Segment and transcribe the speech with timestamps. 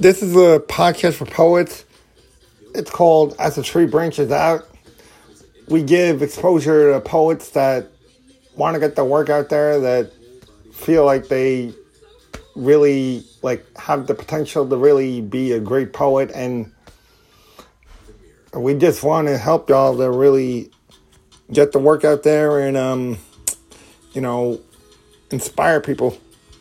[0.00, 1.84] This is a podcast for poets.
[2.74, 4.66] It's called As the Tree Branches Out.
[5.68, 7.88] We give exposure to poets that
[8.56, 10.10] want to get their work out there, that
[10.72, 11.74] feel like they
[12.56, 16.72] really like have the potential to really be a great poet and
[18.54, 20.70] we just want to help y'all to really
[21.52, 23.18] get the work out there and um
[24.12, 24.58] you know
[25.30, 26.18] inspire people